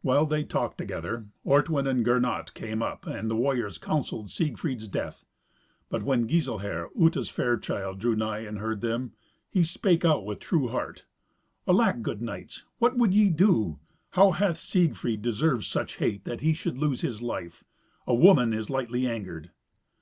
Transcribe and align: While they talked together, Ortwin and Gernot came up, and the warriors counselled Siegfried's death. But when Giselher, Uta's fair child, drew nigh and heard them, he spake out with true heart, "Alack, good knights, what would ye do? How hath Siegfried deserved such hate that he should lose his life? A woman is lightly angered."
While 0.00 0.24
they 0.24 0.42
talked 0.42 0.78
together, 0.78 1.26
Ortwin 1.44 1.86
and 1.86 2.02
Gernot 2.02 2.54
came 2.54 2.80
up, 2.82 3.04
and 3.06 3.30
the 3.30 3.36
warriors 3.36 3.76
counselled 3.76 4.30
Siegfried's 4.30 4.88
death. 4.88 5.26
But 5.90 6.02
when 6.02 6.26
Giselher, 6.26 6.88
Uta's 6.98 7.28
fair 7.28 7.58
child, 7.58 7.98
drew 7.98 8.16
nigh 8.16 8.38
and 8.38 8.56
heard 8.56 8.80
them, 8.80 9.12
he 9.50 9.64
spake 9.64 10.02
out 10.02 10.24
with 10.24 10.38
true 10.38 10.68
heart, 10.68 11.04
"Alack, 11.68 12.00
good 12.00 12.22
knights, 12.22 12.62
what 12.78 12.96
would 12.96 13.12
ye 13.12 13.28
do? 13.28 13.78
How 14.12 14.30
hath 14.30 14.56
Siegfried 14.56 15.20
deserved 15.20 15.64
such 15.66 15.96
hate 15.96 16.24
that 16.24 16.40
he 16.40 16.54
should 16.54 16.78
lose 16.78 17.02
his 17.02 17.20
life? 17.20 17.62
A 18.06 18.14
woman 18.14 18.54
is 18.54 18.70
lightly 18.70 19.06
angered." 19.06 19.50